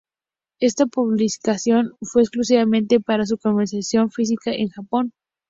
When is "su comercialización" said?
3.27-4.09